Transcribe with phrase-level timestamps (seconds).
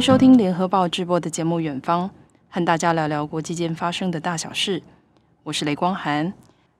[0.00, 2.08] 迎收听联合报直播的节目《远方》，
[2.48, 4.82] 和大家聊聊国际间发生的大小事。
[5.42, 6.32] 我是雷光涵，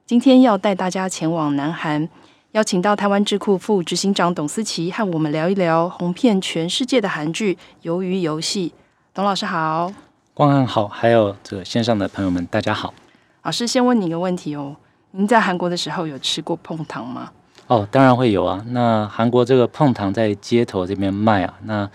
[0.06, 2.08] 今天要带大家前往南韩，
[2.52, 8.70] 邀请到台湾智库副执行长董思琪和我们聊一聊红遍全世界的韩剧《鱿鱼游戏》。
[9.12, 9.92] 董老师好，
[10.32, 12.94] 光涵好，还有这个线上的朋友们，大家好。
[13.42, 14.74] 老师先问你一个问题哦，
[15.10, 17.30] 您在韩国的时候有吃过碰糖吗？
[17.66, 18.64] 哦，当然会有啊。
[18.68, 21.90] 那韩国这个碰糖在街头这边卖啊，那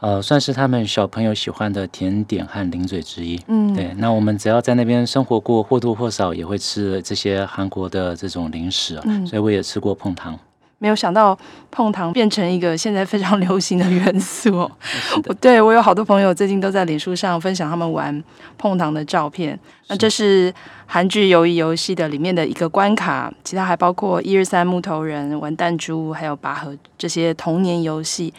[0.00, 3.40] 呃算是他们小朋友喜欢的甜点和零嘴之一。
[3.48, 3.92] 嗯，对。
[3.98, 9.02] 那我们只要在那边生活过，或多或少也会吃这些韩国的这种零食啊。
[9.04, 10.38] 嗯，所以我也吃过碰糖。
[10.82, 11.38] 没有想到
[11.70, 14.70] 碰糖变成一个现在非常流行的元素哦。
[15.28, 18.24] 我对我有好多朋友最近都在脸书上分享他们玩
[18.56, 19.58] 碰糖的照片。
[19.88, 20.50] 那这是
[20.86, 28.32] 韩剧《鱿鱼游戏》的里面的一个关卡，其他还包括一二三木头人、玩弹珠，还有拔河这些童年游戏。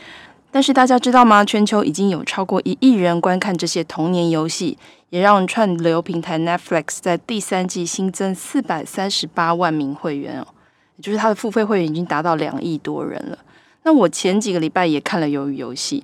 [0.52, 1.46] 但是大家知道吗？
[1.46, 4.78] 全球已经有超过一亿人观看这些童年游戏，
[5.10, 10.48] 也让串流平台 Netflix 在第三季新增四百三十八万名会员哦。
[10.98, 13.38] 也就是它的付费会员已经达到两亿多人了。
[13.84, 16.04] 那我前几个礼拜也看了《鱿鱼游戏》，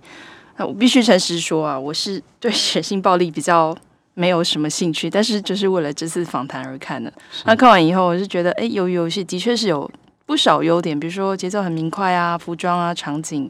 [0.56, 3.78] 那我必须诚实说啊，我是对血腥暴力比较
[4.14, 7.12] 没有什么兴趣，但是就是为了这次访谈而看的。
[7.46, 9.90] 那看完以后，我是觉得，哎，《鱿鱼游戏》的确是有
[10.26, 13.48] 不少优点，比如说节奏很明快啊，服装啊、场景、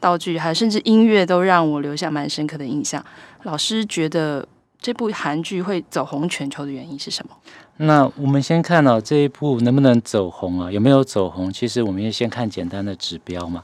[0.00, 3.04] 道具，还甚至音乐都让我留下蛮深刻的印象。
[3.42, 4.46] 老师觉得
[4.80, 7.32] 这部韩剧会走红全球的原因是什么？
[7.78, 10.70] 那我们先看到这一部能不能走红啊？
[10.70, 11.52] 有没有走红？
[11.52, 13.62] 其实我们要先看简单的指标嘛。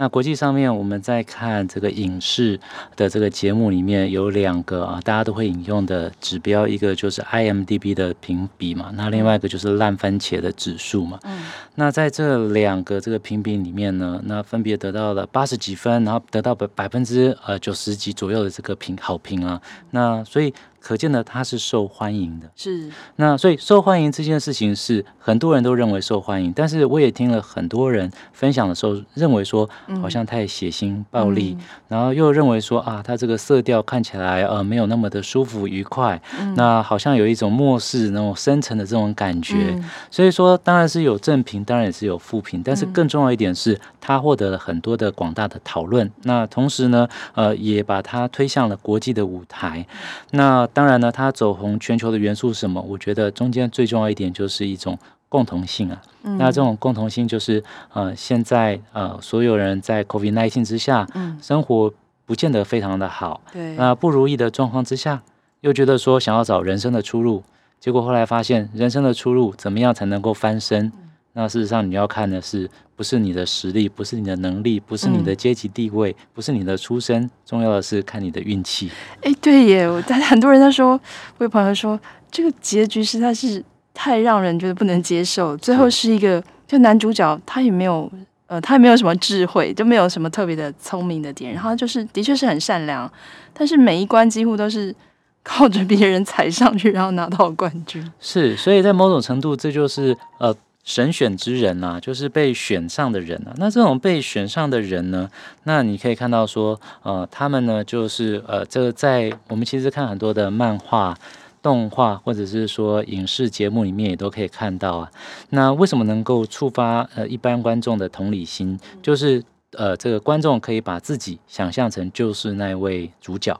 [0.00, 2.58] 那国际上面，我们在看这个影视
[2.96, 11.18] 的这个节目里面有两个啊，大家都会引用的指标，一个就是 IMDB 的评比嘛，那另外一个就是烂番茄的指数嘛。
[11.24, 11.44] 嗯。
[11.74, 19.60] 那在这两个这个评比里面呢，那分别得到了八十几分，然后得到百百分之呃九十几左右的这个评好评啊。
[19.90, 20.54] 那所以。
[20.80, 22.50] 可见呢，它是受欢迎的。
[22.56, 29.68] 是，那所以受欢迎这件事情是很多人都认为受欢迎，但是我也听了很多人分享的时候，认为说
[30.00, 39.56] 好像太血腥暴力，嗯、然后又认为说啊，它这个色调看起来呃没有那么的舒服愉快，嗯、那好像有一种末世那种深沉的这种感觉。
[39.70, 46.10] 嗯、所以说，当然是有正评，当然也是有负评，但是更重要一点是，它获得了很多的广大的讨论。
[46.22, 49.86] 那同时呢，呃，也把它推向了国际的舞台。
[50.30, 52.80] 那当然呢，它走红全球的元素是什么？
[52.80, 54.98] 我觉得中间最重要一点就是一种
[55.28, 56.00] 共同性啊。
[56.22, 61.92] 嗯、那这种共同性就是，呃，现在呃，所有人在 COVID-19 之下，嗯、生活
[62.26, 63.40] 不见得非常的好。
[63.52, 63.74] 对。
[63.76, 65.22] 那不如意的状况之下，
[65.60, 67.42] 又觉得说想要找人生的出路，
[67.78, 70.86] 结果后来发现人生的出路怎么样才能够翻身？
[70.86, 70.92] 嗯
[71.32, 78.90] 那事实上，你要看的是不是你的实力，不是你的能力，不是你的阶级地位，嗯、不是你的出身，重要的是看你的运气。
[79.22, 79.88] 哎，对耶！
[79.88, 81.00] 我但很多人在说，
[81.38, 81.98] 我有朋友说，
[82.32, 83.64] 这个结局实在是
[83.94, 85.56] 太让人觉得不能接受。
[85.58, 88.10] 最后是一个，就男主角他也没有，
[88.48, 91.54] 呃，他也没有什么智慧，就没有什么特别的聪明的点。
[91.54, 93.10] 然后就是，的确是很善良，
[93.54, 94.92] 但是每一关几乎都是
[95.44, 98.04] 靠着别人踩上去，然后拿到冠军。
[98.18, 100.52] 是，所以在某种程度，这就是呃。
[100.90, 103.54] 神选之人啊，就是被选上的人啊。
[103.58, 105.30] 那这种被选上的人呢，
[105.62, 111.16] 那你可以看到说，呃，他们呢，就是呃，这个在我们其实看很多的漫画、
[111.62, 115.08] 动画，或者是说影视节目里面也都可以看到啊。
[115.50, 118.76] 那为什么能够触发呃一般观众的同理心？
[119.00, 119.40] 就是
[119.74, 123.56] 呃，这个观众可以把自己想象成就是那位主角。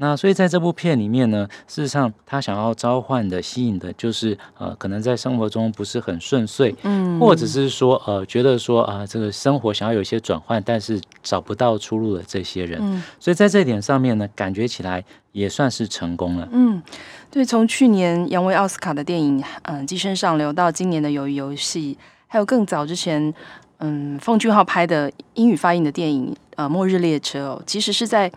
[0.00, 16.80] 那所以在这部片里面呢，事实上他想要召唤的、吸引的，就是呃，可能在生活中不是很顺遂，嗯，或者是说呃，觉得说啊、呃，这个生活想要有一些转换，但是找不到出路的这些人，嗯，所以在这一点上面呢，感觉起来也算是成功了，嗯，
[17.28, 23.34] 对，从去年扬威奥斯卡的电影嗯《寄生上流》到今年的《鱿鱼游戏》，还有更早之前
[23.78, 28.30] 嗯奉俊昊拍的英语发音的电影呃《末日列车》哦，其实是在。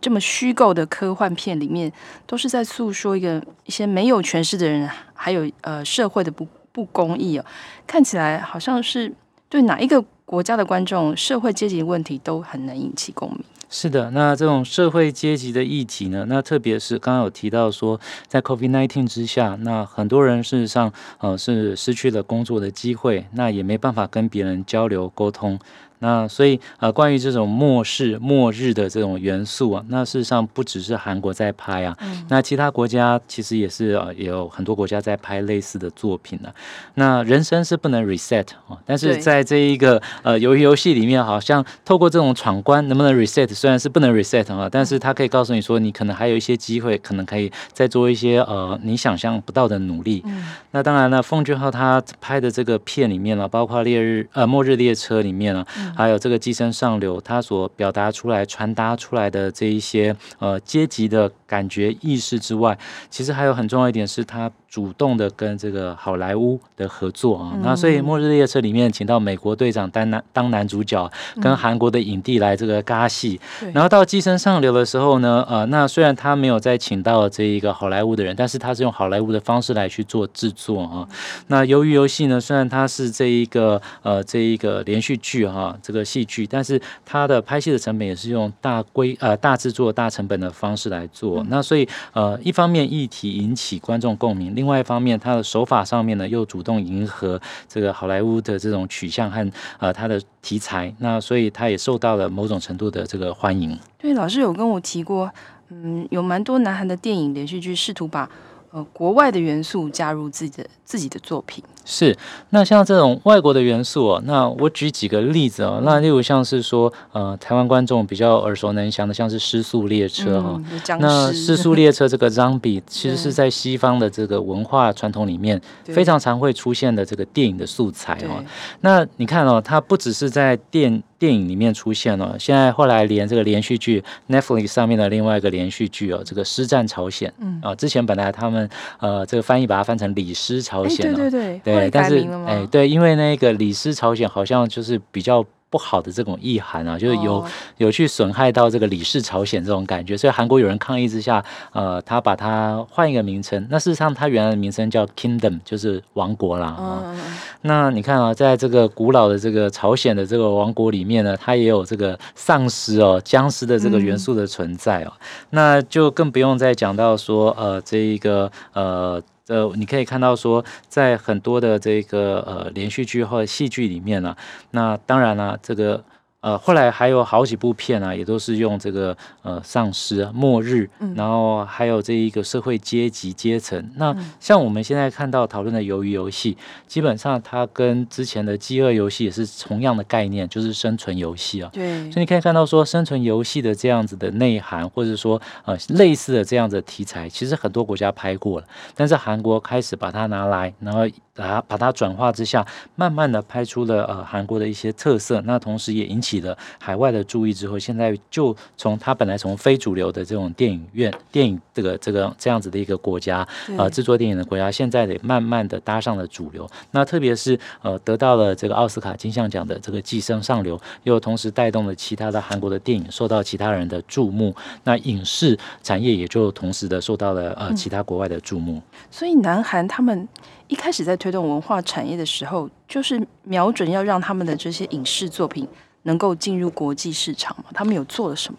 [0.00, 1.92] 这么虚构的科幻片里面，
[2.26, 7.44] 都是在诉说一个一些没有权势的人，还有呃社会的不不公义哦。
[7.86, 9.12] 看起来好像是
[9.48, 13.44] 对哪一个国家的观众，社会阶级问题都很难引起共鸣。
[13.70, 25.58] 是的，那这种社会阶级的议题呢，那特别是刚刚有提到说，在 COVID-19 之下，那很多人事实上呃是失去了工作的机会，那也没办法跟别人交流沟通。
[26.00, 36.54] 那所以呃，关于这种末世、末日的这种元素啊，那事实上不只是韩国在拍啊，嗯、那其他国家其实也是呃，也有很多国家在拍类似的作品呢、啊。
[36.94, 50.22] 那人生是不能 reset 啊，但是在这一个呃鱿鱼游戏里面，好像透过这种闯关能不能 reset，虽然是不能 reset 啊，但是他可以告诉你说，你可能还有一些机会，可能可以再做一些呃你想象不到的努力。
[50.26, 55.66] 嗯、那当然了，奉俊昊他拍的这个片里面呢、啊，包括烈日呃末日列车里面啊。
[55.76, 62.78] 嗯还有这个寄生上流，他所表达出来、传达出来的这一些呃阶级的感觉意识之外，
[63.10, 67.52] 其实还有很重要一点是，他主动的跟这个好莱坞的合作啊。
[67.54, 71.10] 嗯、那所以《末日列车》里面请到美国队长当男当男主角，
[71.40, 73.40] 跟韩国的影帝来这个尬戏。
[73.62, 80.90] 嗯、然后到寄生上流的时候呢，呃，那虽然他没有再请到这一个好莱坞的人，但是他是用好莱坞的方式来去做制作啊。
[80.94, 81.08] 嗯、
[81.46, 85.74] 那鱿鱼游戏呢，虽然它是这一个呃这一个连续剧哈。
[85.80, 91.42] 这个戏剧，但是它的拍戏的成本也是用大规呃大制作、大成本的方式来做。
[91.42, 100.92] 嗯、那所以呃，一方面议题引起观众共鸣，另外一方面他的手法上面呢又主动迎合这个好莱坞的这种取向和呃他的题材。
[100.98, 103.78] 那所以他也受到了某种程度的这个欢迎。
[103.96, 105.30] 对，老师有跟我提过，
[105.68, 108.28] 嗯，有蛮多南韩的电影连续剧试图把
[108.72, 111.62] 呃国外的元素加入自己的自己的作品。
[111.90, 112.14] 是，
[112.50, 128.44] 那像这种外国的元素哦，那我举几个例子哦，那例如像是说，呃，台湾观众比较耳熟能详的，像是《失速列车》哈、嗯，那《失速列车》这个 zombie 其实是在西方的这个文化传统里面非常常会出现的这个电影的素材哦。
[128.82, 138.68] 那你看哦，它不只是在电电影里面出现了，现在后来连这个连续剧 Netflix 上面的另外一个连续剧哦，这个《师战朝鲜》嗯啊，之前本来他们
[138.98, 141.77] 呃这个翻译把它翻成《李师朝鲜》哦，对对对对。
[141.78, 147.44] 对，但是哎，对，因为那个李氏朝鲜好像就是比较不好的这种意涵啊，就是有
[147.76, 153.66] 有去损害到这个李氏朝鲜这种感觉，所以韩国有人抗议之下，呃，他把它换一个名称。
[153.68, 156.68] 那事实上，它原来的名称叫 Kingdom，就是王国啦。
[156.68, 157.20] 啊、嗯，
[157.60, 165.12] 那你看啊，在这个古老的这个朝鲜的这个王国里面呢，它也有这个丧尸哦、僵尸的这个元素的存在哦。
[165.18, 169.22] 嗯、那就更不用再讲到说，呃，这一个呃。
[169.48, 174.36] 呃，你可以看到说，在很多的这个呃连续剧或者戏剧里面呢、
[174.70, 176.04] 那当然了、这个。
[176.40, 183.90] 呃，后来还有好几部片啊，也都是用这个呃丧尸、末日，然后还有这一个社会阶级阶层。
[183.96, 186.54] 那像我们现在看到讨论的《鱿鱼游戏》，
[186.86, 191.68] 基本上它跟之前的《饥饿游戏》也是同样的概念，就是生存游戏啊。
[191.72, 192.08] 对。
[192.12, 201.00] 所以你可以看到说，生存游戏的这样子的内涵，或者说呃类似的这样子的题材，其实很多国家拍过了，但是韩国开始把它拿来，然后。
[201.38, 213.46] 把它把它转化之下，慢慢的拍出了呃韩国的一些特色，那同时也引起了海外的注意之后，现在就从它本来从非主流的这种电影院电影这个这个这样子的一个国家
[213.78, 216.68] 呃制作电影的国家，现在得慢慢的搭上了主流。
[216.90, 224.54] 那特别是呃得到了这个奥斯卡金像奖的这个《寄生上流》，又同时带动了其他的韩国的电影受到其他人的注目，
[224.84, 228.76] 那影视产业也就同时的受到了呃其他国外的注目。
[228.76, 230.28] 嗯、所以南韩他们。
[230.68, 235.66] 一开始在推动文化产业的时候，就是瞄准要让他们的这些影视作品
[236.02, 237.64] 能够进入国际市场吗？
[237.74, 238.58] 他们有做了什么？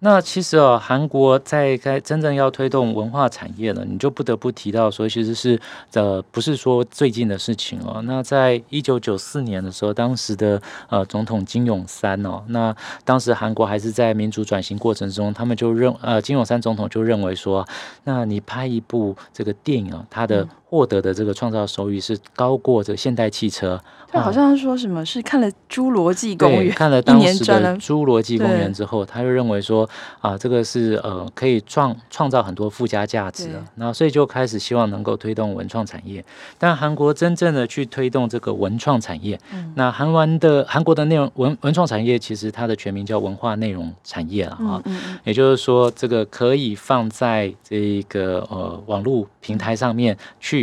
[0.00, 5.60] 那其实哦，韩国在该真正要推动文化产业呢，你就不得不提到说，其实是
[5.92, 8.00] 呃，不是说最近的事情哦。
[8.04, 12.72] 那在一九九四年的时候，当时的呃总统金泳三哦，那
[13.04, 17.66] 当时韩国还是在民主转型过程中，他们就认呃金泳三总统就认为说，
[18.04, 23.80] 那你拍一部这个电影啊，它的获得的这个创造收益是高过这现代汽车。
[24.10, 29.88] 对，好像说什么是看了《侏罗纪公园》，看了当时的《侏罗纪公园》之后，他就认为说
[30.20, 36.24] 啊，这个是呃可以创创造很多附加价值的，那所以就开始希望能够推动文创产业。
[36.58, 50.57] 但韩国真正的去推动这个文创产业，嗯、那韩文的韩国的内容文文创产业，其实它的全名叫文化内容产业了啊，嗯嗯、也就是说，这个可以放在这个呃网络平台上面去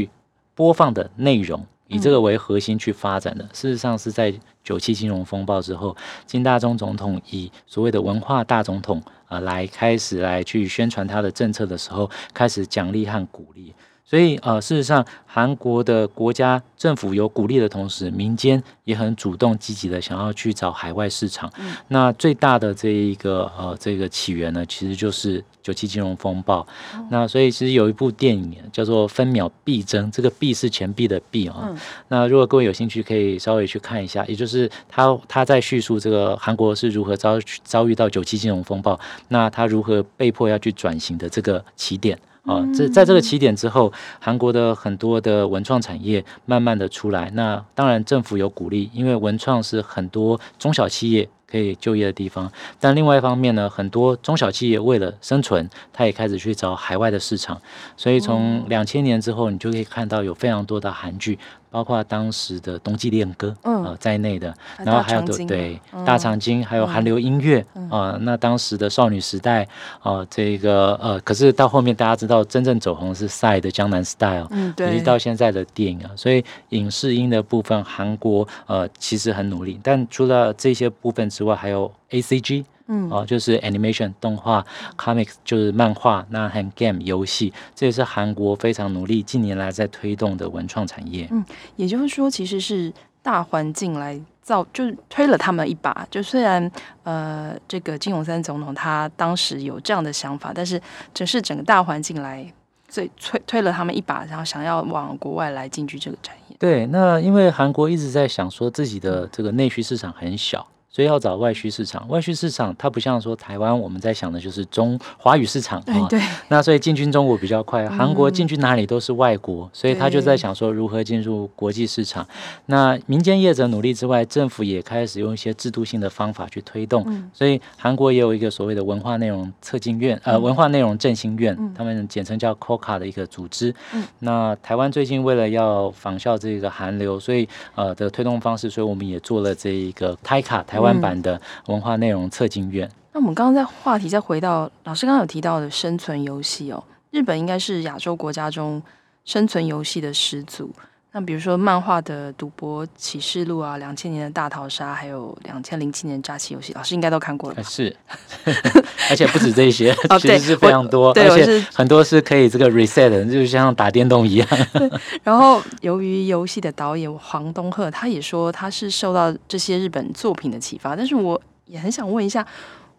[0.55, 1.63] 播放的内容。
[1.87, 4.33] 以这个为核心去发展的，嗯、事实上是在
[4.63, 5.95] 九七金融风暴之后，
[6.25, 8.97] 金大中总统以所谓的文化大总统
[9.27, 13.71] 啊、呃、来开始来去宣传他的政策的时候，开始奖励和鼓励。
[14.07, 21.51] 所以呃，事实上，韩国的国家政府有鼓励的同时，民间也很主动积极的想要去找海外市场。
[21.57, 26.59] 嗯、那最大的这一个呃这个起源呢，其实就是九七金融风暴。
[26.59, 26.67] 哦、
[27.09, 31.67] 那所以其实有一部电影叫做《分秒必争》，这个“必”是钱币的“币”啊。
[31.67, 31.77] 嗯、
[32.09, 42.15] 那如果各位有兴趣，可以稍微去看一下，也就是他他在叙述这个韩国是如何遭遭遇到九七金融风暴，那他如何被迫要去转型的这个起点。
[42.45, 47.31] 啊，这在这个起点之后，韩国的很多的文创产业慢慢的出来。
[47.33, 52.51] 那当然政府有鼓励，因为文创是很多中小企业可以就业的地方。
[52.79, 57.59] 但另外一方面呢，很多中小企业为了生存，他也开始去找海外的市场。
[57.97, 61.39] 所以从两千年之后，你就可以看到有非常多的韩剧。
[61.75, 67.89] 包括当时的冬季恋歌，嗯、呃，在内的，然后还有的对大长今，还有韩流音乐啊、嗯。
[67.89, 69.63] 呃，那当时的少女时代
[69.99, 82.63] 啊、呃，这个呃，可是到后面大家知道，真正走红是 PSY 的江南 Style，嗯，对，到现在的电影啊，所以影视音的部分，韩国呃其实很努力，但除了这些部分之外，还有 A C G。
[82.87, 84.63] 嗯，哦，就是 animation 动画
[84.97, 91.27] ，comics 就是漫画，那和 game 游戏，这也是韩国非常努力近年来在推动的文创产业。
[91.31, 91.43] 嗯，
[91.75, 96.07] 也就是说，其实是大环境来造，就是推了他们一把。
[96.11, 96.71] 就虽然
[97.03, 100.79] 呃，这个金永三总统他当时有这样的想法，但是
[101.11, 102.45] 只是整个大环境来
[102.87, 106.55] 最推推了他们一把，然后想要往国外来进军这个产业。
[106.59, 110.67] 对，那因为韩国一直在想说自己的这个内需市场很小。
[110.95, 116.07] 所以要找外需市场，外需市场它不像说台湾，我们在想的就是中华语市场啊。
[116.09, 116.17] 对。
[116.47, 122.25] 那所以进军中国比较快，韩国进军哪里都是外国，所以他就在想说如何进入国际市场。
[122.67, 127.05] 那民间业者努力之外，政府也开始用一些制度性的方法去推动。
[127.33, 133.75] 所以韩国也有一个所谓的文化内容策进院，呃，文化内容振兴院，他们简称叫 COCA 的一个组织。
[134.19, 140.84] 那台湾最近为了要仿效这个韩流，所以呃的推动方式，所以我们也做了这一个 TAICA 台湾。
[140.85, 142.89] 官版的文化内容测进院。
[143.13, 148.81] 那我们刚刚在话题再回到老师刚刚有提到的生存游戏哦，日本应该是亚洲国家中
[149.23, 150.69] 生存游戏的始祖。
[151.17, 157.63] 那比如说漫画的《赌博启示录》啊，两千年的大逃杀，还有两千零七年的诈欺游戏，老师应该都看过了吧？
[157.63, 157.95] 是，
[159.09, 164.47] 而且不止这些， 其实是非常多，而且很多是可以这个 reset 的，就像打电动一样。
[165.23, 172.45] 然后，由于游戏的导演黄东赫，他也说他是受到这些日本作品的启发，但是我也很想问一下。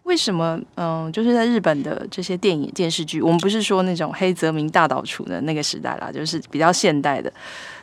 [0.03, 0.57] 为什么？
[0.75, 7.29] 嗯，就是在日本的这些电影、电视剧，我们不是说那种黑泽明大扫除的那个时代啦，就是比较现代的，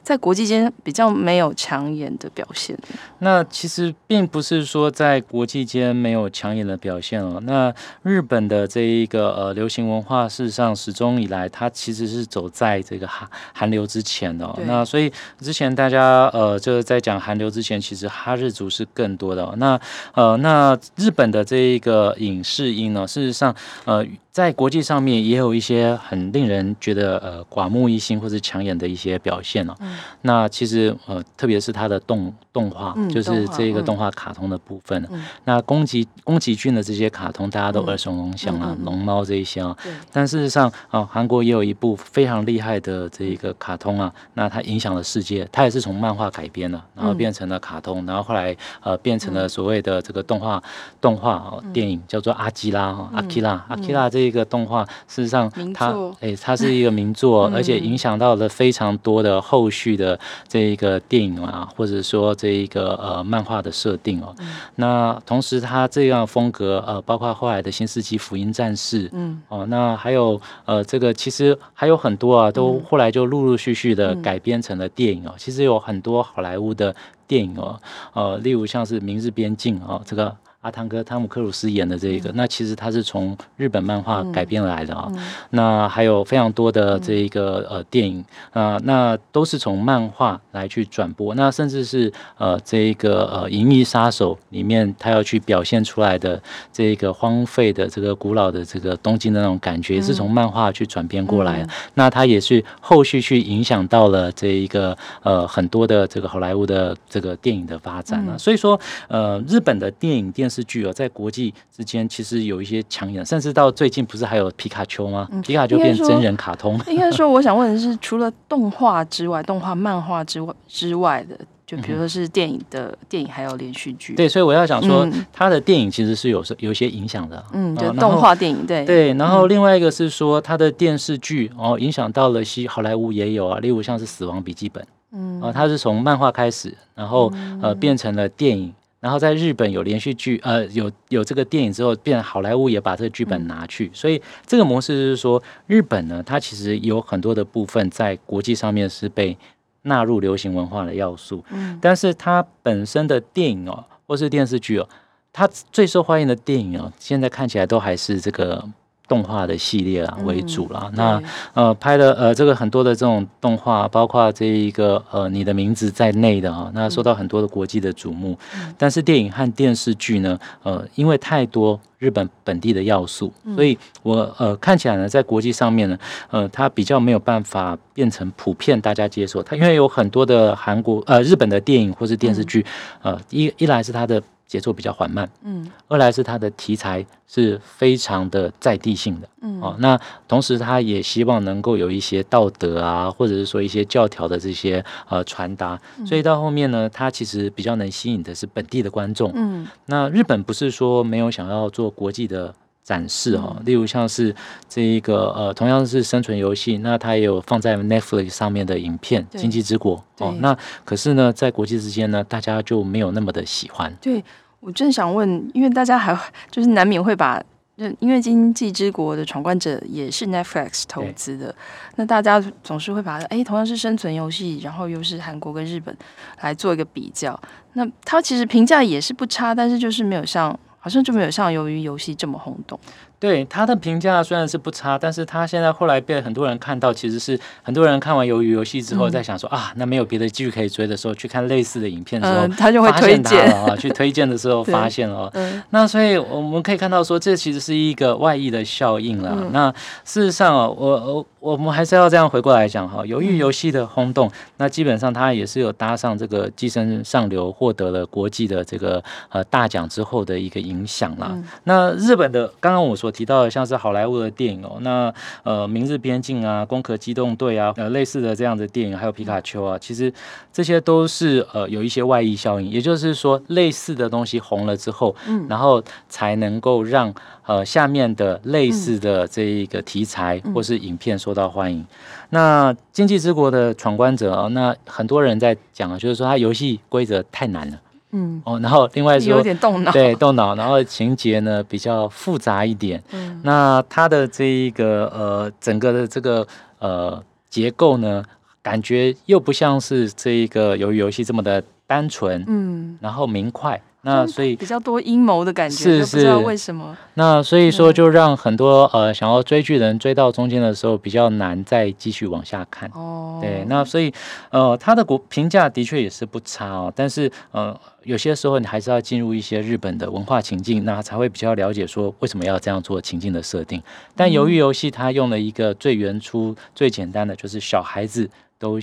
[0.05, 2.79] 在国际间比较没有抢眼的表现。
[3.19, 7.41] 那其实并不是说在国际间没有抢眼的表现哦。
[7.45, 14.57] 那日本的这一个呃流行文化，事实上始终以来，它其实是走在这个韩韩流之前的哦。
[14.67, 19.55] 那所以之前大家呃就是在讲韩流之前，其实哈日族是更多的哦。
[19.57, 19.81] 那
[20.13, 21.95] 呃那日本的这一个。
[22.19, 24.07] 影视音呢，事实上，呃。
[24.35, 29.75] 在国际上面也有一些很令人觉得呃刮目一新或者抢眼的一些表现哦。
[29.79, 35.07] 嗯、那其实呃特别是它的动动画，嗯、就是这个动画卡通的部分。
[35.13, 39.77] 嗯、那宫崎宫崎骏的这些卡通大家都耳熟能详啊，龙猫、这一些啊。
[39.81, 45.49] 对但事实上啊，韩国也有一部非常厉害的这一个卡通啊，那它影响了世界。
[45.53, 50.61] 它也是从漫画改编的，然后变成了卡通，然后后来呃变成了所谓的这个动画
[51.01, 54.24] 动画哦电影，叫做阿基拉哈阿基拉阿基拉这。
[54.25, 64.35] 这个动画事实上它，它哎，它是一个名作， 而且影响到了非常多的后续的这一个电影啊，或者说这一个呃漫画的设定哦。
[64.39, 75.35] 嗯、那同时，它这样风格呃，包括后来的《新世纪福音战士》嗯哦，那还有呃这个其实还有很多啊，都后来就陆陆续续的改编成了电影哦。
[75.37, 77.79] 其实有很多好莱坞的电影哦，
[78.15, 80.35] 呃，例如像是《明日边境》哦，这个。
[80.65, 85.13] 阿汤哥汤姆克鲁斯演的这一个，那其实他是从日本漫画改编来的啊。
[85.51, 91.35] 那还有非常多的这一个呃电影啊，那都是从漫画来去转播。
[91.35, 96.43] 那甚至是呃这一个呃《银翼杀手》里面，他要去表现出来的
[96.73, 101.69] 这一个荒废的这个古老的这个东京的那种感觉，也是从漫画去转变过来。
[101.93, 108.39] 那他也是后续去影响到了这一个呃很多的这个好莱坞的这个电影的发展啊。
[108.39, 110.54] 所以说呃日本的电影电视。
[110.55, 115.27] 视剧哦，在国际之间其实有一些抢眼，甚至到最近不是还有皮卡丘吗？
[115.33, 116.79] 嗯、皮卡丘变真人卡通。
[116.87, 124.15] 应该说，说，我想问的是， 除了动画之外，动画、漫画之外之外的就比如说是电影的、嗯、电影，还有连续剧。
[124.15, 127.43] 对，所以我要想说，他的电影其实是有有一些影响的。
[127.53, 129.15] 嗯，就动画电影，对对。
[129.15, 134.83] 然后另外一个是说，他的电视剧哦，影响到了西好莱坞也有啊，例如像是《死亡笔记本》。
[135.17, 137.33] 嗯，啊，他是从漫画开始，然后
[137.63, 138.73] 呃变成了电影。
[139.05, 149.37] 然后在日本有连续剧，呃，有有这个电影之后，变好莱坞也把这个剧本拿去，所以这个模式就是说，日本呢，它其实有很多的部分在国际上面是被
[149.83, 154.89] 纳入流行文化的要素，嗯，但是它本身的电影哦，或是电视剧哦，
[155.35, 158.67] 它最受欢迎的电影哦，现在看起来都还是这个。
[159.07, 168.39] 动画的系列啦为主啦，嗯、那呃拍的呃这个很多的这种动画，包括这一个呃你的名字在内的啊，那受到很多的国际的瞩目。
[168.55, 175.99] 嗯、但是电影和电视剧呢，呃因为太多日本本地的要素，所以我呃看起来呢，在国际上面呢，
[176.31, 179.43] 呃它比较没有办法变成普遍大家接受。
[179.43, 182.65] 它因为有很多的韩国呃日本的电影或是电视剧，
[183.03, 184.23] 呃一一来是它的。
[184.55, 204.35] 节奏比较缓慢，嗯，二来是它的题材是非常的在地性的，嗯，哦，那同时他也希望能够有一些道德啊，或者是说一些教条的这些呃传达，所以到后面呢，他其实比较能吸引的是本地的观众，嗯，那日本不是说没有想要做国际的展示哈，例如像是
[204.69, 213.91] 这一个呃，同样是生存游戏，那它也有放在 Netflix 上面的影片《经济之国》哦，那可是呢，在国际之间呢，大家就没有那么的喜欢。
[214.03, 214.23] 对，
[214.65, 216.19] 我正想问，因为大家还
[216.51, 217.39] 就是难免会把，
[217.77, 221.55] 就因为《经济之国》的闯关者也是 Netflix 投资的，
[221.97, 225.95] 那大家总是会把哎，同样是生存游戏，然后又是韩国跟日本
[226.41, 227.39] 来做一个比较，
[227.75, 230.59] 那它其实评价也是不差，但是就是没有像。
[230.85, 232.79] 好像就没有像鱿鱼游戏这么轰动。
[233.25, 245.31] 对他的评价虽然是不差，但是他现在后来被很多人看到，其实是很多人看完《鱿鱼游戏》之后，在想说、嗯、啊，那没有别的剧可以追的时候，去看类似的影片的时候，嗯、他就会推荐啊，去推荐的时候 发现了。
[245.33, 249.31] 嗯、那所以我们可以看到说，这其实是一个外溢的效应了。
[249.35, 249.73] 嗯、那
[250.05, 261.29] 事实上啊，我我我们还是要这样回过来讲哈，鱿鱼游戏的轰动，那基本上它也是有搭上这个《寄生上流》获得了国际的这个呃大奖之后的一个影响啦。
[261.33, 270.13] 嗯、那日本的刚刚我所提到的，像是好莱坞的电影哦，那呃《明日边境》啊，《攻壳机动队》啊，呃类似的这样的电影，还有皮卡丘啊，其实
[270.53, 277.15] 这些都是呃有一些外溢效应，也就是说类似的东西红了之后，嗯，然后才能够让
[277.47, 281.81] 呃下面的类似的这一个题材或是影片受到欢迎。
[281.81, 281.87] 嗯、
[282.31, 287.79] 那《经济之国的闯关者》啊，那很多人在讲啊，就是说它游戏规则太难了。
[288.15, 293.03] 嗯哦，然后另外说有点动脑，对，动脑，然后情节呢比较复杂一点。
[293.13, 296.47] 嗯，那它的这一个呃整个的这个
[296.79, 298.23] 呃结构呢，
[298.63, 303.81] 感觉又不像是这一个鱿鱼游戏这么的单纯，嗯，然后明快。
[304.05, 306.97] 那所以比较多阴谋的感觉，是是，不知道为什么。
[307.15, 312.91] 那所以说，就让很多呃想要追剧的人追到中间的时候，比较难再继续往下看。
[312.95, 314.13] 哦，对，那所以
[314.51, 316.93] 呃，他的国评价的确也是不差哦。
[316.95, 323.83] 但是呃，有些时候你还是要进入一些日本的文化情境，那才会比较了解说为什么要这样做情境的设定。
[324.15, 328.29] 但由于游戏它用了一个最原初、最简单的，就是小孩子。
[328.65, 328.81] 都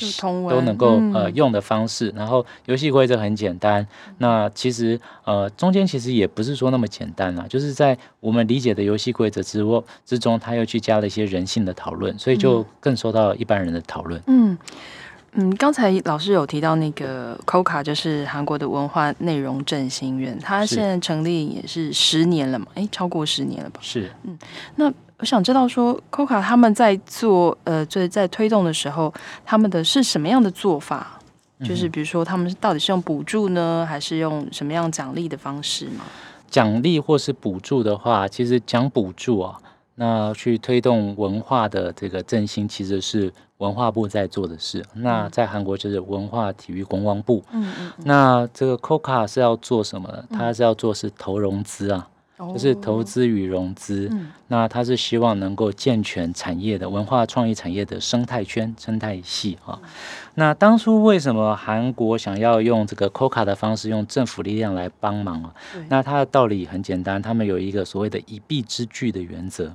[0.48, 3.86] 都能够、嗯、呃用的方式，然后游戏规则很简单。
[4.20, 14.22] 那其实呃中间其实也不是说那么简单啦，就是在我们理解的游戏规则之后之中，他又去加了一些人性的讨论，所以就更受到一般人的讨论。
[14.28, 14.56] 嗯
[15.34, 22.68] 嗯，刚才老师有提到那个 KOCA，就是韩国的文化内容振兴院，它现在成立也是十年了嘛？
[22.76, 23.80] 哎，超过十年了吧？
[23.82, 24.38] 是，嗯，
[24.76, 24.94] 那。
[25.22, 29.14] 我想知道说，Coca 他们在做呃，就是在推动的时候，
[29.46, 31.20] 他们的是什么样的做法？
[31.64, 36.04] 就是比如说，他们到底是用补助呢，还是用什么样奖励的方式吗？
[36.50, 39.60] 奖励或是补助的话，其实讲补助啊，
[39.94, 44.84] 那去推动文化的这个振兴，其实是文化部在做的事。
[44.96, 47.44] 那在韩国就是文化体育观光部。
[47.52, 47.92] 嗯嗯。
[48.06, 50.24] 那这个 Coca 是要做什么呢？
[50.32, 52.08] 他是要做是投融资啊。
[52.54, 59.80] 就是投资与融资，嗯、那他是希望能够健全产业的文化创意产业的生态圈、生态系啊。
[59.84, 59.90] 嗯、
[60.36, 65.54] 那当初为什么韩国想要用这个 COCA 的方式，用政府力量来帮忙啊？
[65.90, 69.74] 那它的道理很简单，他们有一个所谓的一臂之距的原则，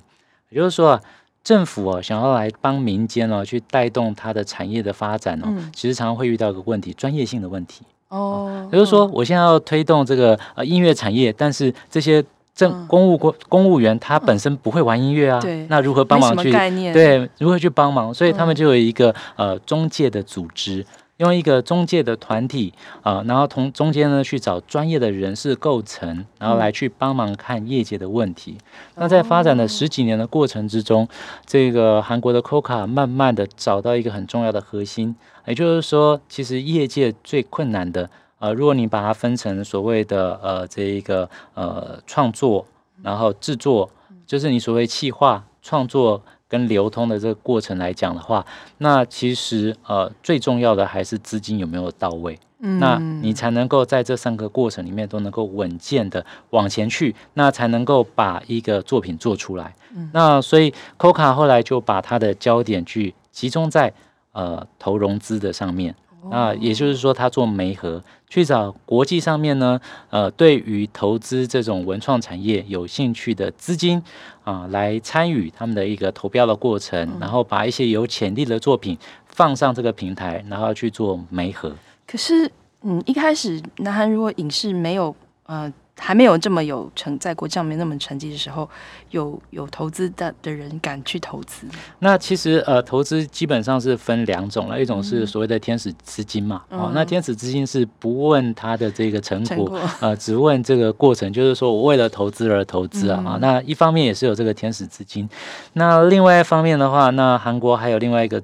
[0.50, 1.00] 也就是说啊，
[1.44, 8.68] 政府哦想要来帮民间哦、啊、去带动它的产业的发展哦、其实常常会遇到一个问题，专业性的问题哦。
[8.70, 12.24] 比如说，我现在要推动这个呃音乐产业，但是这些
[12.56, 16.50] 政公务公公务员他本身不会玩音乐啊，对，那如何帮忙去？
[16.94, 18.12] 对，如何去帮忙？
[18.12, 20.86] 所以他们就有一个呃中介的组织，
[21.18, 28.56] 用一个中介的团体啊，然后从中间呢去找专业的人士构成，然后来去帮忙看业界的问题。
[28.94, 31.06] 那在发展的十几年的过程之中，
[31.44, 35.14] 这个韩国的 Coca 慢慢的找到一个很重要的核心，
[35.46, 42.66] 也就是说，其实业界最困难的，呃，如果你把它分成所谓的呃这一个呃创作，
[43.02, 43.90] 然后制作，
[44.26, 46.22] 就是你所谓企划创作。
[46.48, 48.46] 跟流通的这个过程来讲的话，
[48.78, 59.74] 那其实呃最重要的还是资金有没有到位，嗯，那你才能够在这三个过程里面都能够稳健的往前去，那才能够把一个作品做出来。
[59.96, 63.92] 嗯，那所以 Coca 后来就把它的焦点去集中在
[64.30, 65.96] 呃投融资的上面。
[66.30, 74.02] 那也就是说，他做媒合，去找国际上面呢，呃，对于投资这种文创产业有兴趣的资金
[74.44, 81.72] 啊、呃，来参与他们的一个投标的过程，然后把一些有潜力的作品放上这个平台，然后去做媒合。
[82.06, 82.50] 可是，
[82.82, 85.14] 嗯，一开始南韩如果影视没有，
[85.46, 85.72] 呃。
[85.98, 88.68] 还没有这么有成，在国际上面那么成绩的时候，
[89.10, 91.66] 有有投资的的人敢去投资？
[92.00, 105.28] 那其实呃，投资基本上是分两种了，一种是所谓的天使资金嘛，嗯、哦，那天使资金是不问它的这个成果，成果呃，只问这个过程，就是说我为了投资而投资啊，嗯、啊，那一方面也是有这个天使资金，
[105.72, 108.42] 那另外一方面的话，那韩国还有另外一个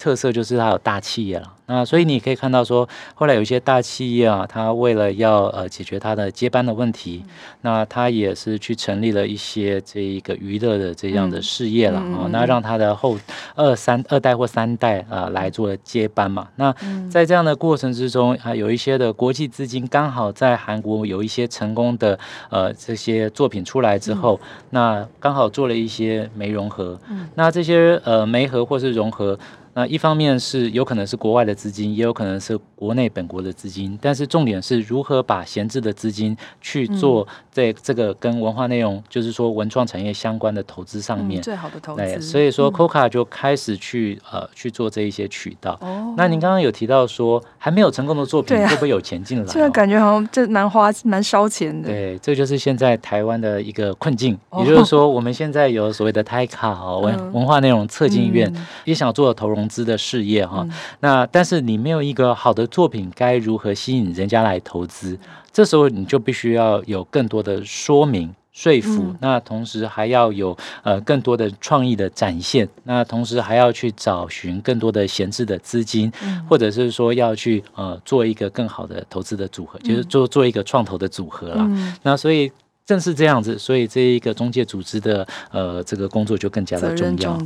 [0.00, 1.52] 特色就是它有大企业了。
[1.66, 7.24] 那所以你可以看到说，后来有一些大企业啊，他为了要呃解决他的接班的问题，
[7.60, 13.16] 那他也是去成立了一些这一个娱乐的这样的事业了啊，那让他的后
[13.54, 16.48] 二三二代或三代啊来做接班嘛。
[16.56, 16.74] 那
[17.08, 26.98] 在这样的过程之中啊，有一些的国际资金刚好在韩国有一些成功的呃这些作品出来之后，那刚好做了一些媒融合，
[27.36, 29.38] 那这些呃媒合或是融合。
[29.80, 42.20] 那一方面是有可能是国外的资金，也有可能是国内本国的资金，但是重点是如何把闲置的资金去做在这个跟文化内容，就是说文创产业相关的投资上面，最好的投资。
[42.20, 45.78] 所以说，Coca 就开始去呃去做这一些渠道。
[45.80, 49.46] 哦那您刚刚有提到说还没有成功的作品会不会有钱进来？
[49.50, 51.88] 这个感觉好像这蛮花蛮烧钱的。
[51.88, 54.38] 对，这就是现在台湾的一个困境。
[54.58, 58.52] 也就是说，我们现在有所谓的台卡 文文化内容策进院，
[58.84, 65.16] 也想做投融资的事业哈，嗯、那但是你没有一个好的作品，该如何吸引人家来投资？
[65.50, 81.64] 这时候你就必须要有更多的说明说服，嗯、那同时还要有呃更多的创意的展现，那同时还要去找寻更多的闲置的资金，嗯、或者是说要去呃做一个更好的投资的组合，嗯、就是做做一个创投的组合啦。
[81.68, 82.52] 嗯、那所以。
[82.90, 87.38] 正是这样子，所以这一个中介组织的呃这个工作就更加的重要。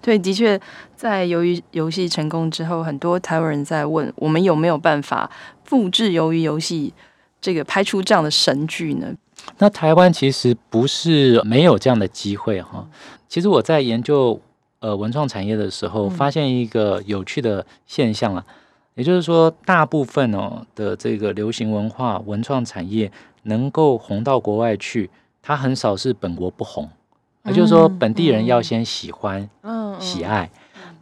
[0.00, 0.60] 对，的确，
[0.94, 5.28] 在鱿鱼游戏成功之后，很多台湾人在问我们有没有办法
[5.64, 6.94] 复制鱿鱼游戏
[7.40, 9.12] 这个拍出这样的神剧呢？
[9.58, 12.86] 那台湾其实不是没有这样的机会哈。
[13.28, 14.40] 其实我在研究
[14.78, 18.44] 呃文创产业的时候，发现一个有趣的现象啊，
[18.94, 23.10] 也就是说，大部分哦的这个流行文化文创产业。
[23.46, 25.10] 能够红到国外去，
[25.42, 26.88] 它很少是本国不红，
[27.44, 30.50] 也就是说本地人要先喜欢、嗯、喜爱，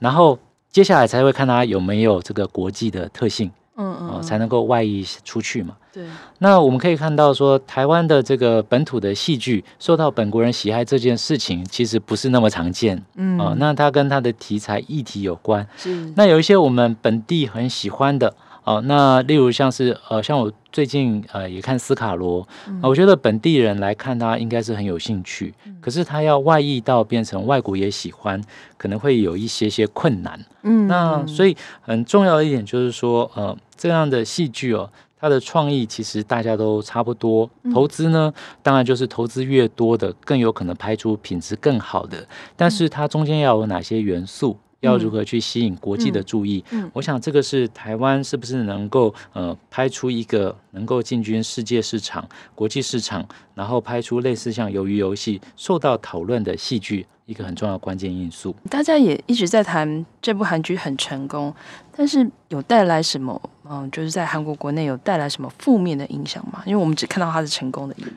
[0.01, 0.37] 然后
[0.69, 5.77] 接下来才会看它有没有这个国际的特性，嗯嗯、呃，才能够外溢出去嘛。
[5.93, 6.05] 对。
[6.39, 15.67] 那我们可以看到说，台湾的这个本土的戏剧受到本国人喜爱这件事情，其实不是那么常见，嗯啊、呃，那它跟它的题材议题有关。
[15.77, 16.13] 是。
[16.17, 18.35] 那有一些我们本地很喜欢的。
[18.65, 28.41] 哦，那例如像是呃，像我最近呃也看斯卡罗，嗯、我觉得本地人来看他应该是很有兴趣，嗯、可是他要外溢到变成外国也喜欢，
[28.77, 30.39] 可能会有一些些困难。
[30.63, 44.57] 嗯，那所以很重要的一点就是说，呃，这样的戏剧哦，它的创意其实大家都差不多，投资呢，当然就是投资越多的更有可能拍出品质更好的，但是它中间要有哪些元素？
[44.83, 46.63] 要如何去吸引国际的注意？
[46.71, 58.55] 嗯嗯嗯、我想这个是台湾是不是能够呃拍出一个能够进军世界市场、国际市场，然后拍出类似像鱿鱼游戏受到讨论的戏剧一个很重要的关键因素。
[58.69, 61.55] 大家也一直在谈这部韩剧很成功，
[61.97, 63.41] 但是有带来什么？
[63.65, 66.63] 嗯，就是在韩国国内有带来什么负面的影响吗？
[66.67, 68.13] 因为我们只看到它的成功的一面。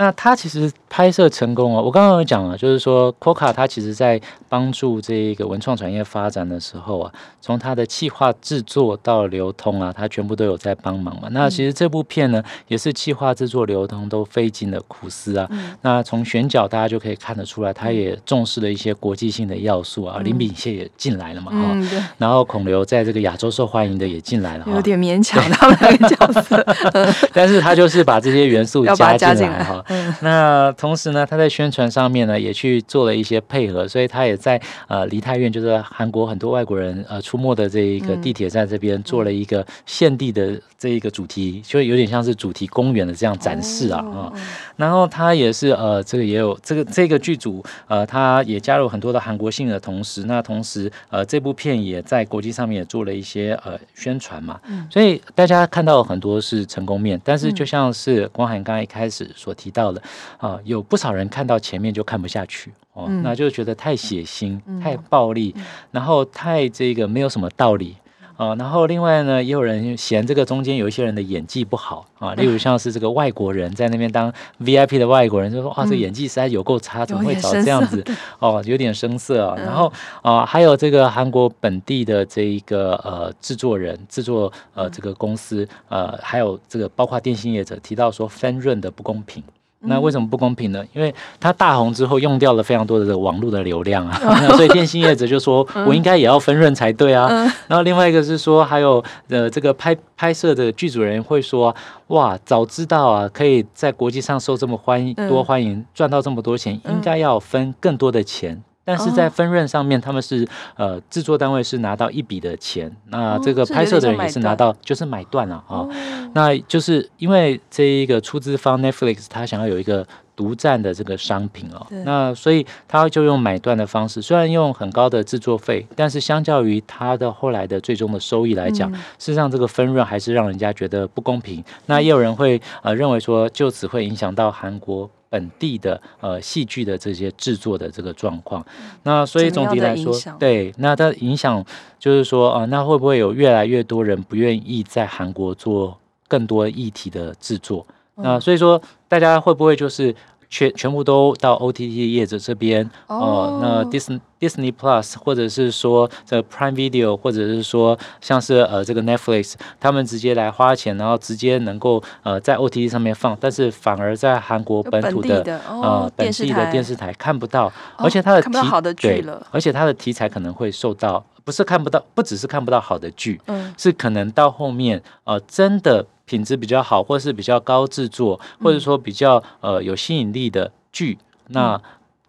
[0.00, 11.28] 那他其实拍摄成功哦，我刚刚有讲了，就是说 Coca 他其实在帮助这个文创产业发展的时候啊，从他的企划制作到流通啊，他全部都有在帮忙嘛。
[11.32, 15.46] 那其实这部片呢，也是企划制作流通都费尽了苦思啊。
[15.82, 20.20] 那从选角大家就可以看得出来，他也重视了一些国际性的要素啊。
[20.24, 21.76] 林炳宪也进来了嘛，哈。
[22.16, 26.66] 然后孔刘在这个亚洲受欢迎的也进来了，有点勉强他们那个角色。
[27.34, 29.84] 但是他就是把这些元素 加进来哈。
[30.20, 44.32] 那同时呢，他在宣传上面呢也去做了一些配合，所以他也在呃梨泰院，就是韩国很多外国人呃出没的这一个地铁站这边做了一个限地的这一个主题，就有点像是主题公园的这样展示啊啊。
[44.76, 60.02] 然后他也是呃这个也有这个这个剧组呃他也加入很多的韩国性的同时，那同时呃这部片也在国际上面也做了一些呃宣传嘛，所以大家看到很多是成功面，但是就像是光涵刚刚一开始所提到的。
[60.38, 67.96] 啊，有不少人看到前面就看不下去哦，嗯、那就觉得太血腥、嗯、太暴力，嗯、然后太这个没有什么道理
[68.36, 68.54] 啊。
[68.54, 78.02] 然后另外呢，也有人嫌这个中间有一些人的演技不好啊，例如像是这个外国人在那边当 VIP 的外国人，就说啊，这演技实在有够差，怎么会找这样子
[78.38, 79.56] 哦，有点生涩啊。
[79.56, 89.42] 然后啊，还有这个韩国本地的这一个呃制作人、制作呃这个公司呃，还有这个包括电信业者提到说分润的不公平。
[89.82, 90.84] 那为什么不公平呢？
[90.92, 94.20] 因为它大红之后用掉了非常多的这个网络的流量啊，
[94.56, 97.28] 所以电信业者就说，我应该也要分润才对啊。
[97.66, 101.74] 然后另外一个是说，还有呃这个拍拍摄的剧组人会说，
[102.08, 108.62] 哇，早知道啊，可以在国际上受这么欢迎多欢迎，赚到这么多钱，应该要分更多的钱。
[108.84, 115.86] 但是在分润上面，他们是呃制作单位是拿到一笔的钱，那这个拍摄的人也是拿到，就是买断了啊。
[116.32, 131.62] 那就是因为这一个出资方 Netflix，他想要有一个独占的这个商品哦，那所以他就用买断的方式，虽然用很高的制作费，但是相较于他的后来的最终的收益来讲，事实上这个分润还是让人家觉得不公平。
[131.86, 135.08] 那也有人会呃认为说，就此会影响到韩国。
[135.30, 138.62] 本地的呃戏剧的这些制作的这个状况，
[139.04, 141.64] 那所以总体来说，对，那它影响
[141.98, 145.96] 就是说啊、呃，那会不会有越来越多人不愿意在韩国做
[146.28, 147.86] 更多议题的制作？
[148.16, 150.14] 那所以说，大家会不会就是？
[150.50, 167.12] 全全部都到 OTT 业者这边哦，那 Disney Disney Plus 或者是说这 Prime Video 或者是说像是呃这个 Netflix，他们直接来花钱，然后直接能够呃在 OTT 上面放，但是反而在韩国本土的，呃本地的电视台。
[167.12, 168.48] 看不到，而且它的题
[168.94, 176.04] 对，而且它的题材可能会受到不是看不到，不只是看不到好的剧，嗯，是可能到后面呃真的。
[176.30, 181.82] 品质比较好，或是比较高制作，或者说比较呃有吸引力的剧，嗯、那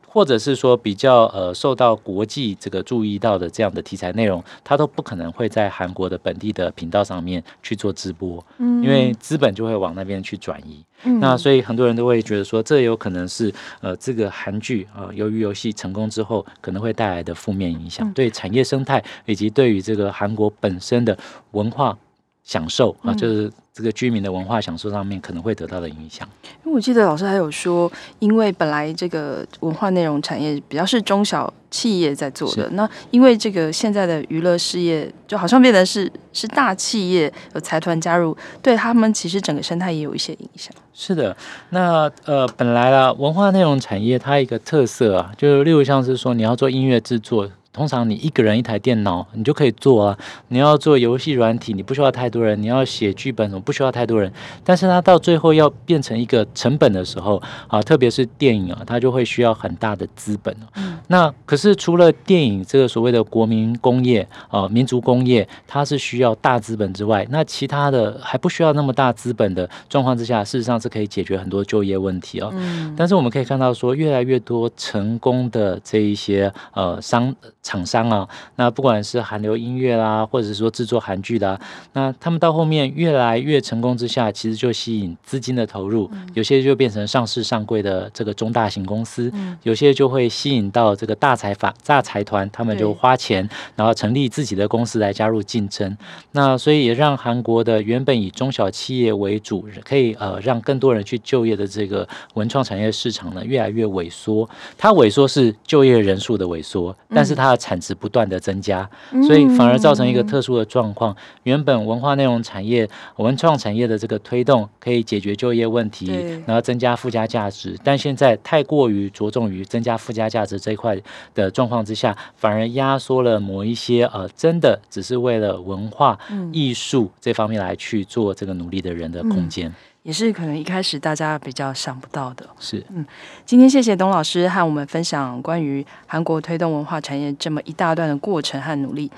[0.08, 21.18] 或者是说比较呃受到国际这个注意到的这样的题材内容，它都不可能会在韩国的本地的频道上面去做直播，嗯，因为资本就会往那边去转移，嗯，那所以很多人都会觉得说，这有可能是呃这个韩剧啊，由于游戏成功之后可能会带来的负面影响，对产业生态以及对于这个韩国本身的
[21.52, 21.98] 文化
[22.44, 23.52] 享受啊，就是。
[23.74, 26.28] 这个居民的文化享受上面可能会得到的影响，
[26.66, 40.76] 因为我记得老师还有说，因为本来这个文化内容产业比较是中小企业在做的，那因为这个现在的娱乐事业就好像变得是是大企业有财团加入，对他们其实整个生态也有一些影响。
[40.94, 41.36] 是的，
[41.70, 47.50] 那呃本来啦，文化内容产业它一个特色啊，就例如像是说你要做音乐制作。
[47.74, 50.18] 通常你一个人一台电脑，你就可以做啊。
[50.50, 54.32] 你要做游戏软体，你不需要太多人；你要写剧本，不需要太多人。
[54.64, 60.56] 但是它到最后要变成一个成本的时候啊，特别是电影啊，它就会需要很大的资本。
[60.76, 61.00] 嗯。
[61.08, 72.50] 那可是除了电影这个所谓的国民工业啊、民族工业，它是需要大资本之外，那其他的还不需要那么大资本的状况之下，事实上是可以解决很多就业问题啊。
[72.52, 72.94] 嗯。
[72.98, 77.34] 但是我们可以看到说，越来越多成功的这一些呃商。
[77.64, 81.60] 厂商啊，那不管是韩流音乐啦，或者是说制作韩剧啦，
[81.94, 89.32] 那他们到后面越来越成功之下，其实就吸引资金的投入，有些就变成上市上柜的这个中大型公司，
[89.64, 95.96] 有些就会吸引到这个大财阀、大财团，他们就花钱，然后成立自己的公司来加入竞争。
[96.32, 104.50] 那所以也让韩国的原本以中小企业为主，可以呃让更多人去就业的这个文创产业市场呢，越来越萎缩。
[104.78, 108.90] 它萎缩是就业人数的萎缩，但是它的产值不断的增加，
[109.28, 111.16] 所以反而造成一个特殊的状况。
[111.44, 116.12] 原本文化内容产业、文创产业的这个推动可以解决就业问题，
[116.46, 120.98] 然后增加附加价值，但现在太过于着重于增加附加价值这一块
[121.34, 126.18] 的状况之下，反而压缩了某一些呃真的只是为了文化
[126.52, 129.74] 艺术这方面来去做这个努力的人的空间。
[130.04, 132.46] 也是可能一开始大家比较想不到的。
[132.60, 133.06] 是，嗯，
[133.46, 139.12] 今天谢谢董老师和我们分享关于韩国推动文化产业这么一大段的过程和努力。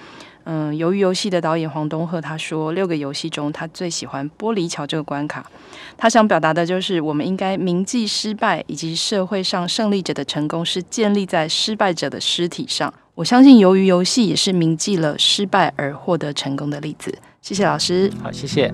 [0.46, 5.50] 嗯，由于游戏的导演黄东赫他说，六个游戏中他最喜欢玻璃桥这个关卡。
[5.96, 12.94] 他想表达的就是，我们应该铭记失败，以及社会上胜利者的成功是建立在失败者的尸体上。
[13.16, 17.18] 我相信由于游戏也是铭记了失败而获得成功的例子。
[17.42, 18.12] 谢谢老师。
[18.22, 18.74] 好，谢谢。